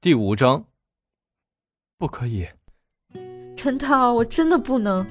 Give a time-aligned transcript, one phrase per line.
[0.00, 0.64] 第五章。
[1.98, 2.46] 不可以，
[3.56, 5.04] 陈涛，我真的不能，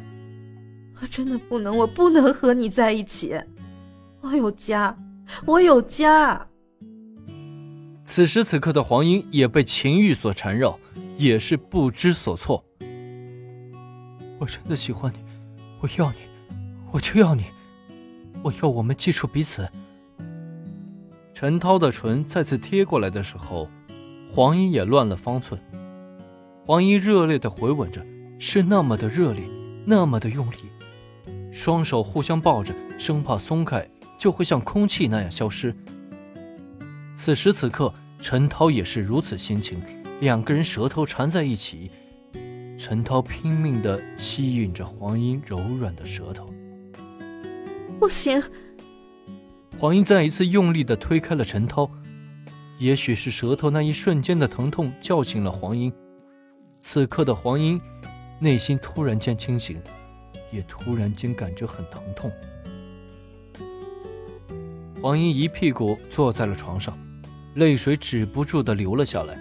[1.02, 3.37] 我真的不能，我不能和你在一起。
[4.21, 4.97] 我有家，
[5.45, 6.47] 我有家。
[8.02, 10.79] 此时此刻的黄英也被情欲所缠绕，
[11.17, 12.63] 也是不知所措。
[14.39, 15.17] 我真的喜欢你，
[15.81, 16.17] 我要你，
[16.93, 17.43] 我就要你，
[18.41, 19.69] 我要我们记住彼此。
[21.33, 23.69] 陈涛的唇再次贴过来的时候，
[24.38, 25.59] 黄英也乱了方寸。
[26.63, 28.05] 黄英热烈的回吻着，
[28.38, 29.43] 是那么的热烈，
[29.84, 30.57] 那么的用力，
[31.52, 35.76] 双手互相抱着，生怕松开就会像空气那样消失。
[37.15, 39.81] 此时此刻，陈涛也是如此心情，
[40.20, 41.90] 两个人舌头缠在一起，
[42.77, 46.54] 陈涛拼命的吸吮着黄英柔软的舌头。
[47.99, 48.40] 不行！
[49.79, 51.90] 黄英再一次用力的推开了陈涛，
[52.77, 55.91] 也许是舌头那一瞬间的疼痛叫醒了黄英。
[56.81, 57.82] 此刻的黄英，
[58.40, 59.82] 内心突然间清醒，
[60.51, 62.32] 也突然间感觉很疼痛。
[65.02, 66.98] 黄英一屁股坐在了床上，
[67.56, 69.38] 泪水止不住的流了下来。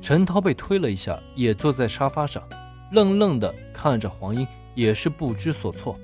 [0.00, 2.42] 陈涛被推了一下，也坐在沙发上，
[2.92, 5.98] 愣愣的看着黄英，也是不知所措。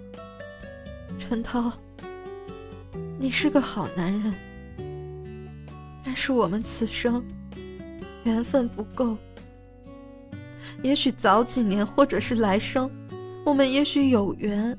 [1.19, 1.73] 陈涛，
[3.19, 4.35] 你是个好男人，
[6.05, 7.25] 但是我们此生
[8.25, 9.17] 缘分不够。
[10.83, 12.91] 也许早几年，或者是来生，
[13.45, 14.79] 我们也许有缘。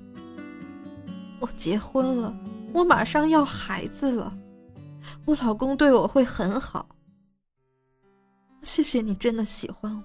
[1.40, 2.38] 我结婚了，
[2.74, 4.38] 我马上要孩子了，
[5.26, 6.88] 我老公对我会很好。
[8.64, 10.04] 谢谢你真的喜欢我，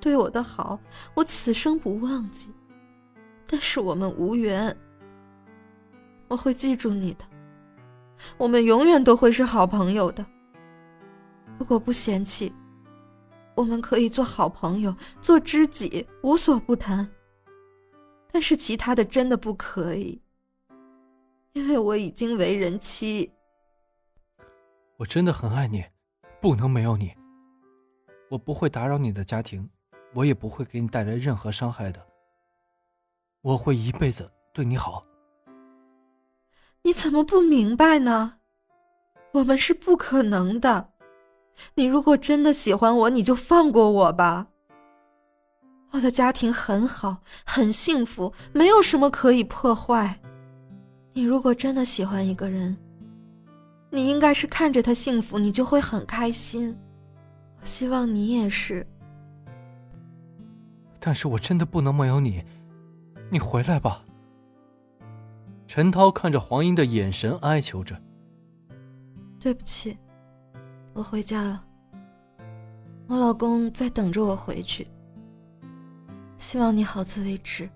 [0.00, 0.80] 对我的好，
[1.14, 2.50] 我此生不忘记。
[3.46, 4.76] 但是我们无缘，
[6.28, 7.24] 我会记住你的，
[8.36, 10.24] 我们永远都会是好朋友的。
[11.58, 12.52] 如果不嫌弃。
[13.56, 17.10] 我们可以做好朋友，做知己，无所不谈。
[18.30, 20.22] 但是其他的真的不可以，
[21.54, 23.32] 因为我已经为人妻。
[24.96, 25.84] 我真的很爱你，
[26.40, 27.12] 不能没有你。
[28.28, 29.68] 我不会打扰你的家庭，
[30.14, 32.00] 我也不会给你带来任何伤害的。
[33.40, 35.04] 我会一辈子对你好。
[36.88, 38.36] 你怎么不明白呢？
[39.32, 40.88] 我们是不可能的。
[41.74, 44.46] 你如果真的喜欢我，你就放过我吧。
[45.90, 50.18] 我的家庭很好，很幸福，没有什么可以破坏。
[51.12, 52.74] 你如果真的喜欢一个人，
[53.90, 56.74] 你应该是看着他幸福，你就会很开心。
[57.60, 58.86] 我希望你也是。
[60.98, 62.42] 但是我真的不能没有你，
[63.30, 64.02] 你回来吧。
[65.68, 67.94] 陈涛看着黄英的眼神哀求着。
[69.38, 69.96] 对不起。
[70.94, 71.64] 我回家了，
[73.06, 74.88] 我老公在等着我回去。
[76.38, 77.68] 希望你好自为之。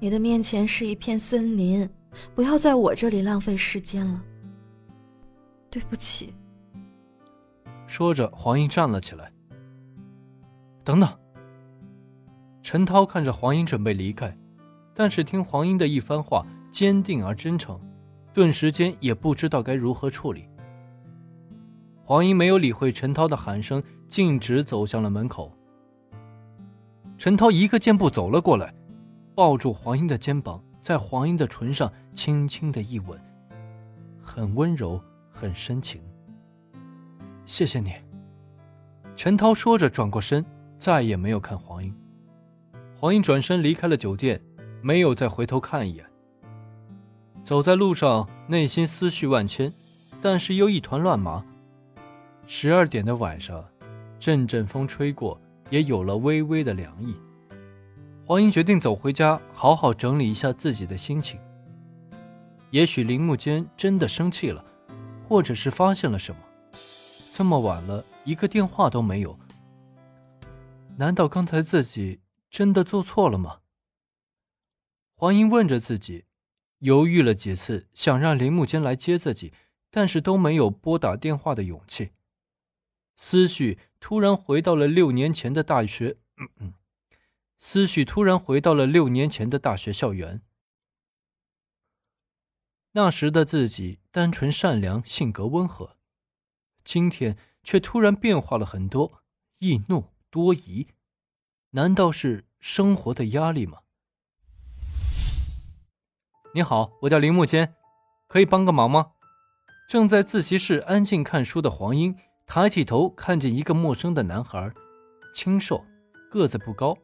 [0.00, 1.88] 你的面前是一片森林，
[2.34, 4.22] 不要在我这里浪费时间了。
[5.70, 6.34] 对不起。
[7.86, 9.32] 说着，黄英站了起来。
[10.82, 11.08] 等等。
[12.62, 14.36] 陈涛看着黄英准备离开，
[14.98, 17.80] 但是听黄英的一番话坚定而真诚，
[18.34, 20.48] 顿时间也不知道该如何处理。
[22.02, 25.52] 黄英没有理会陈涛的喊声，径直走向了门口。
[27.16, 28.74] 陈涛一个箭步走了过来，
[29.36, 33.16] 抱住黄英的肩膀，在黄英的唇上轻轻的一吻，
[34.20, 36.02] 很温柔，很深情。
[37.46, 37.92] 谢谢你，
[39.14, 40.44] 陈涛说着，转过身，
[40.76, 41.94] 再也没有看黄英。
[42.96, 44.40] 黄英转身离开了酒店，
[44.82, 46.04] 没有再回头看一眼。
[47.44, 49.72] 走在路上，内心思绪万千，
[50.20, 51.44] 但是又一团乱麻。
[52.46, 53.64] 十二点的晚上，
[54.18, 55.40] 阵阵风吹过，
[55.70, 57.16] 也有了微微的凉意。
[58.26, 61.40] 黄英决定走回家，好好整理一下自己的心情。
[62.70, 64.62] 也许林木间真的生气了，
[65.26, 66.40] 或者是发现了什么。
[67.32, 69.38] 这么晚了，一个电话都没有。
[70.96, 72.20] 难道刚才自己
[72.50, 73.56] 真的做错了吗？
[75.20, 76.26] 黄英问着自己，
[76.78, 79.52] 犹豫了几次，想让林木间来接自己，
[79.90, 82.12] 但是都没有拨打电话的勇气。
[83.16, 86.18] 思绪突然回到了六年前的大学，
[87.58, 90.40] 思绪突然回到了六年前的大学校园。
[92.92, 95.96] 那时的自己单纯善良，性格温和，
[96.84, 99.24] 今天却突然变化了很多，
[99.58, 100.86] 易怒多疑。
[101.70, 103.80] 难道是生活的压力吗？
[106.54, 107.74] 你好，我叫林木间，
[108.26, 109.10] 可以帮个忙吗？
[109.88, 112.14] 正在自习室安静看书的黄英。
[112.46, 114.72] 抬起头看见一个陌生的男孩，
[115.34, 115.84] 清瘦，
[116.30, 116.96] 个子不高。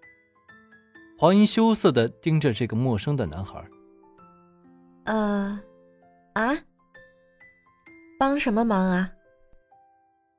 [1.19, 3.63] 黄英羞涩的盯着这个陌生的男孩。
[5.05, 5.61] 呃，
[6.33, 6.57] 啊，
[8.19, 9.11] 帮什么忙啊？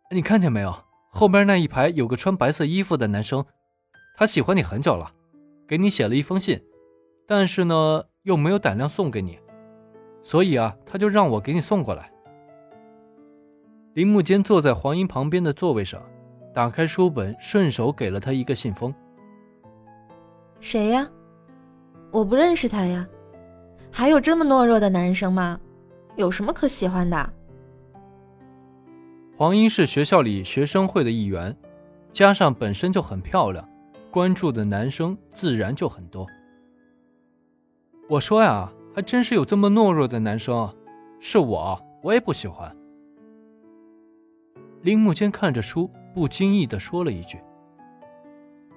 [0.09, 0.75] 你看见没有？
[1.11, 3.45] 后边那一排有个穿白色衣服的男生，
[4.17, 5.13] 他喜欢你很久了，
[5.67, 6.59] 给你写了一封信，
[7.27, 9.39] 但是呢又没有胆量送给你，
[10.23, 12.11] 所以啊，他就让我给你送过来。
[13.93, 16.01] 林木间坐在黄英旁边的座位上，
[16.51, 18.93] 打开书本，顺手给了他一个信封。
[20.59, 21.07] 谁呀？
[22.11, 23.07] 我不认识他呀。
[23.91, 25.59] 还有这么懦弱的男生吗？
[26.15, 27.33] 有什么可喜欢的？
[29.37, 31.55] 黄英是学校里学生会的一员，
[32.11, 33.69] 加上本身就很漂亮，
[34.09, 36.25] 关注的男生自然就很多。
[38.07, 40.71] 我说呀，还真是有这么懦弱的男生，
[41.19, 42.71] 是我，我也不喜欢。
[44.83, 47.39] 林木间看着书，不经意地说了一句：“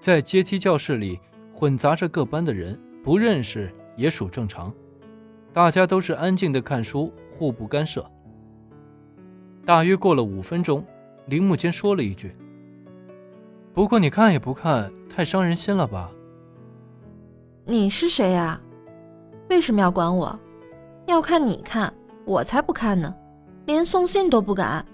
[0.00, 1.20] 在阶梯教室里
[1.52, 4.72] 混杂着各班的人，不认识也属正常。
[5.52, 8.10] 大家都是安静的看书，互不干涉。”
[9.66, 10.82] 大约过了五分钟，
[11.26, 12.34] 林木间说了一句
[13.74, 16.10] ：“不过你看也不看，太伤人心了吧
[17.66, 18.58] ？”“你是谁呀？
[19.48, 20.38] 为什么要管我？
[21.06, 21.92] 要看你看，
[22.24, 23.14] 我才不看呢，
[23.66, 24.84] 连送信都不敢。”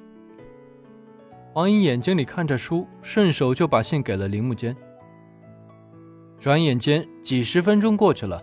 [1.53, 4.77] 黄英眼睛里看着书，顺手就把信给了林木间。
[6.39, 8.43] 转眼间几十分钟过去了，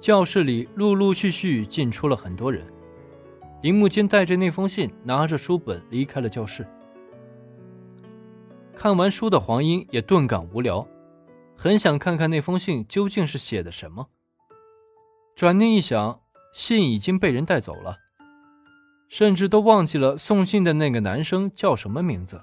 [0.00, 2.64] 教室里陆陆续续进出了很多人。
[3.62, 6.66] 林木间带着那封信，拿着书本离开了教室。
[8.76, 10.86] 看完书的黄英也顿感无聊，
[11.56, 14.06] 很想看看那封信究竟是写的什么。
[15.38, 16.20] 转念一想，
[16.52, 17.98] 信已经被人带走了。
[19.08, 22.42] 甚至都忘记了送信的那个男生叫什么名字。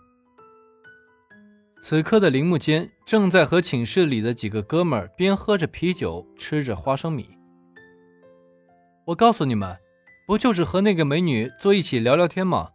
[1.81, 7.27] 此刻的铃木间正在和寝室里的几个哥们儿边喝着啤酒，吃着花生米。
[9.07, 9.77] 我告诉你们，
[10.25, 12.69] 不就是和那个美女坐一起聊聊天吗？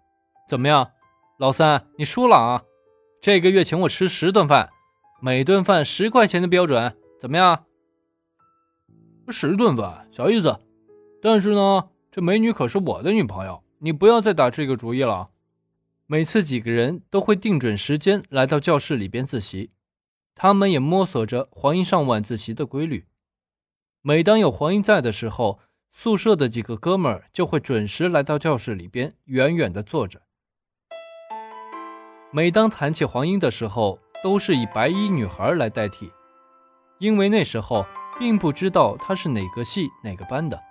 [0.46, 0.90] 怎么样，
[1.38, 2.62] 老三，你输了啊！
[3.22, 4.68] 这个月请我吃十顿饭，
[5.22, 7.64] 每顿饭十块钱的标准，怎么样？
[9.30, 10.58] 十顿饭，小意思。
[11.22, 13.62] 但是呢，这美女可是我的女朋友。
[13.82, 15.30] 你不要再打这个主意了。
[16.06, 19.70] 每次几个人都会定准时间来到教室里边自习，
[20.34, 23.06] 他们也摸索着黄英上晚自习的规律。
[24.02, 25.60] 每当有黄英在的时候，
[25.90, 30.20] 宿舍的几个哥们儿就会准时来到教室里边，远远的坐着。
[32.30, 36.12] 每当谈起黄英的时候，都是以白衣女孩来代替，
[36.98, 37.86] 因为那时候
[38.20, 40.62] 并不知道她是哪个系哪个班的，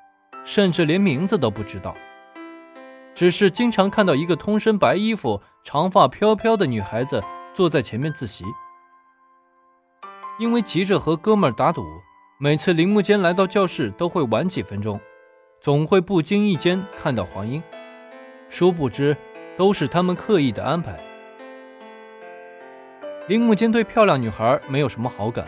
[0.45, 1.95] 甚至连名字都不知道。
[3.15, 7.21] 只是经常看到一个通身白衣服、长发飘飘的女孩子
[7.55, 8.45] 坐在前面自习。
[10.39, 11.83] 因为急着和哥们儿打赌，
[12.39, 14.97] 每次铃木间来到教室都会晚几分钟，
[15.59, 17.61] 总会不经意间看到黄英。
[18.47, 19.17] 殊不知，
[19.57, 20.97] 都是他们刻意的安排。
[23.27, 25.45] 铃木间对漂亮女孩没有什么好感，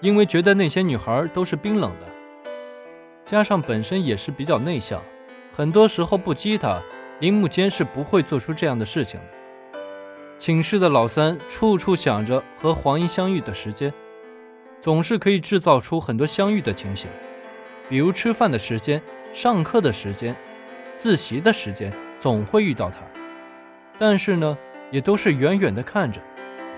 [0.00, 2.06] 因为觉得那些女孩都是冰冷的，
[3.24, 5.02] 加上本身也是比较内向。
[5.52, 6.82] 很多时候不激他，
[7.20, 9.38] 铃木间是不会做出这样的事情的。
[10.38, 13.90] 寝室的老三处处想着和黄英相遇的时间，
[14.82, 17.08] 总是可以制造出很多相遇的情形，
[17.88, 20.36] 比如吃饭的时间、上课的时间、
[20.98, 22.98] 自习的时间，总会遇到他。
[23.98, 24.58] 但是呢，
[24.90, 26.20] 也都是远远的看着，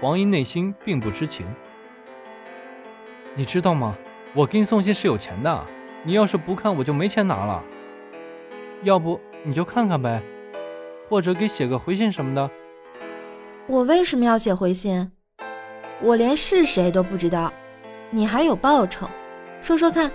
[0.01, 1.45] 黄英内心并不知情。
[3.35, 3.97] 你知道吗？
[4.35, 5.67] 我给你送信是有钱的，
[6.03, 7.65] 你要是不看，我就没钱拿了。
[8.83, 10.23] 要不你就看看呗，
[11.09, 12.51] 或者给写个回信什么的。
[13.67, 15.11] 我为什么要写回信？
[16.01, 17.53] 我连是谁都不知道，
[18.11, 19.09] 你还有报酬？
[19.63, 20.13] 说说看。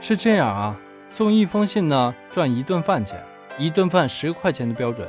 [0.00, 0.76] 是这样啊，
[1.08, 3.18] 送一封信呢赚一顿饭钱，
[3.56, 5.08] 一顿饭十块钱的标准，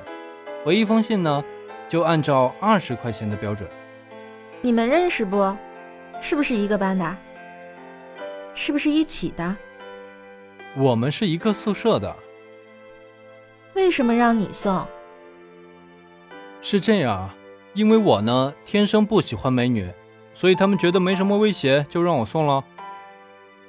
[0.64, 1.44] 回一封信呢
[1.88, 3.68] 就按照二十块钱的标准。
[4.62, 5.56] 你们认识不？
[6.20, 7.18] 是不是一个班的？
[8.54, 9.56] 是不是一起的？
[10.76, 12.16] 我们是一个宿舍的。
[13.76, 14.86] 为什么让你送？
[16.62, 17.30] 是这样，
[17.74, 19.90] 因为我呢天生不喜欢美女，
[20.34, 22.64] 所以他们觉得没什么威胁，就让我送了。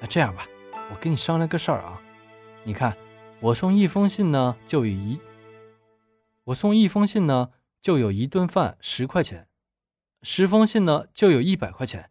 [0.01, 0.47] 那这样吧，
[0.91, 2.01] 我跟你商量个事儿啊。
[2.65, 2.97] 你看，
[3.41, 5.19] 我送一封信呢，就有一；
[6.45, 7.51] 我送一封信呢，
[7.81, 9.45] 就有一顿饭十块钱；
[10.23, 12.11] 十封信呢，就有一百块钱。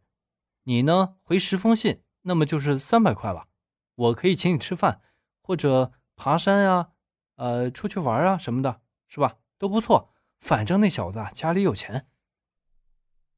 [0.67, 3.47] 你呢回十封信，那么就是三百块了。
[3.95, 5.01] 我可以请你吃饭，
[5.41, 6.89] 或者爬山呀，
[7.37, 9.37] 呃，出去玩啊什么的，是吧？
[9.57, 10.13] 都不错。
[10.41, 12.09] 反正那小子家里有钱。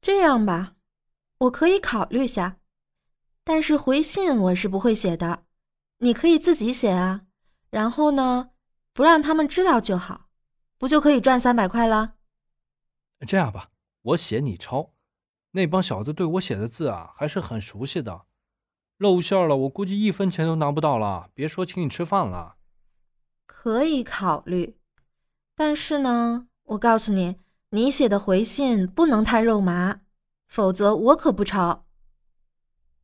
[0.02, 0.74] 这样吧，
[1.38, 2.58] 我可以考虑下，
[3.44, 5.44] 但是回信我是不会写的，
[5.98, 7.26] 你可以自己写啊。
[7.70, 8.50] 然后呢，
[8.92, 10.26] 不让他们知道就好，
[10.76, 12.14] 不就可以赚三百块了？
[13.24, 13.70] 这样吧，
[14.02, 14.92] 我写你抄。
[15.52, 18.26] 那帮小子对我写的字啊，还是很熟悉的。
[18.98, 22.56] 露馅了，我估计一分钱都拿不到了，别说请你吃饭了。
[23.46, 24.76] 可以考虑，
[25.56, 27.36] 但是呢，我告诉你，
[27.70, 30.00] 你写的回信不能太肉麻，
[30.46, 31.86] 否则我可不抄。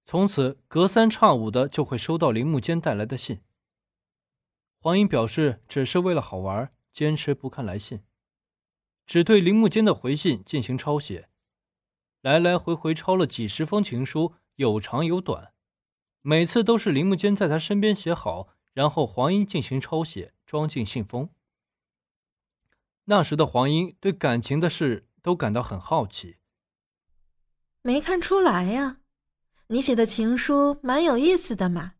[0.04, 3.40] 从此隔三差五的就会收到铃木间带来的信。
[4.78, 8.04] 黄英表示只是为了好玩，坚持不看来信，
[9.04, 11.28] 只对铃木间的回信进行抄写。
[12.26, 15.52] 来来回回抄了几十封情书，有长有短，
[16.22, 21.30] 每次都是林木坚在他身边写好，然后黄英进行抄写，装进信封。
[23.04, 26.38] 那时的黄英对感情的事都感到很好奇。
[27.82, 28.96] 没看出来呀，
[29.68, 31.92] 你写的情书蛮有意思的嘛，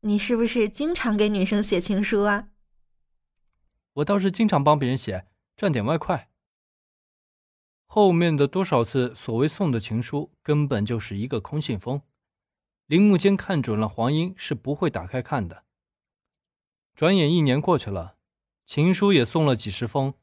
[0.00, 2.48] 你是不是经常给女生写情书啊？
[3.94, 6.28] 我倒是经常帮别人写，赚点外快。
[7.88, 12.02] 后面的多少次所谓送的情书，根本就是一个空信封。
[12.86, 15.64] 铃木坚看准了黄英是不会打开看的。
[16.94, 18.16] 转眼一年过去了，
[18.66, 20.14] 情书也送了几十封，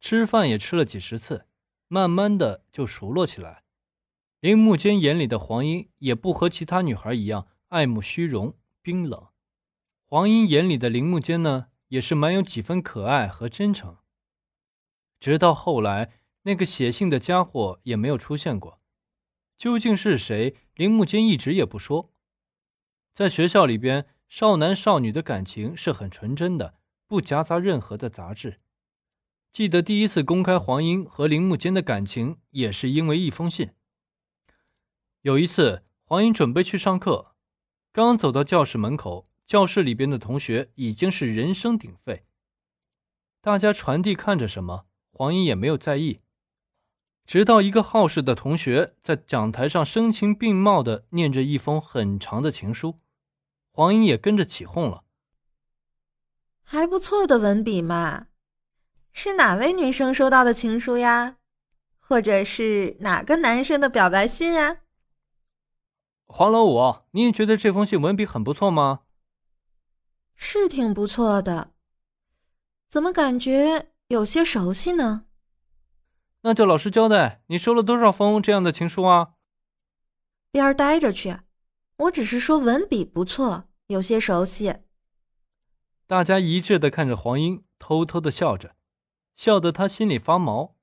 [0.00, 1.46] 吃饭也吃了几十次，
[1.88, 3.64] 慢慢的就熟络起来。
[4.40, 9.28] 铃木坚眼里的黄英也不和其他女孩一样爱慕虚荣、冰冷。
[10.04, 13.96] 黄英眼里的铃木坚呢，也是蛮有几分可爱和真诚。
[15.18, 16.10] 直到后来。
[16.42, 18.80] 那个写信的家伙也没有出现过，
[19.56, 20.56] 究竟是谁？
[20.74, 22.12] 铃木坚一直也不说。
[23.12, 28.60] 在学校里边，少男少女的感情是很纯真的，不夹杂任何的杂质。
[29.52, 33.70] 记得第一次公开黄英和铃木坚的感情，也是因为一封信。
[35.20, 37.36] 有一次，黄英准备去上课，
[37.92, 42.24] 刚走到教室门口，教室里边的同学已经是人声鼎沸，
[43.42, 46.20] 大家传递看着什么，黄英也没有在意。
[47.32, 53.00] 直到一个好事的同学在讲台上声情并茂的念着一封很长的情书，
[53.70, 55.04] 黄英也跟着起哄了。
[56.62, 58.26] 还不错的文笔嘛，
[59.14, 61.38] 是哪位女生收到的情书呀？
[61.98, 64.80] 或者是哪个男生的表白信啊？
[66.26, 69.04] 黄老五，你也觉得这封信文笔很不错吗？
[70.34, 71.70] 是挺不错的，
[72.90, 75.24] 怎么感觉有些熟悉呢？
[76.44, 79.34] 那就老实交代，你收了多少封这样的情书啊？
[80.50, 81.38] 边儿待着去！
[81.96, 84.74] 我只是说文笔不错，有些熟悉。
[86.08, 88.74] 大家一致的看着黄英，偷偷的笑着，
[89.36, 90.76] 笑得他心里发毛。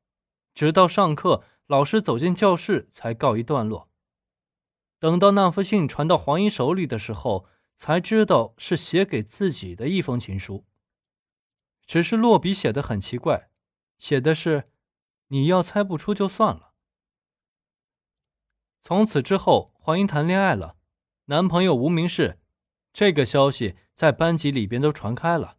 [0.54, 3.89] 直到上课，老师走进教室，才告一段落。
[4.98, 10.66] 等到那封信传到黄英手里的时候，才知道是写给自己的一封情书。
[11.86, 13.50] 只是落笔写的很奇怪，
[13.98, 14.72] 写的是。
[15.30, 16.74] 你要猜不出就算了。
[18.82, 20.76] 从此之后，黄英谈恋爱了，
[21.26, 22.40] 男朋友无名氏，
[22.92, 25.59] 这个消息在班级里边都传开了。